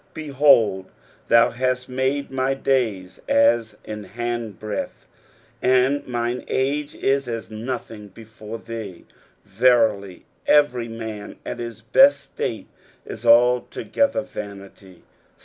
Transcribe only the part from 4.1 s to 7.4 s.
handbreadth; and mine age is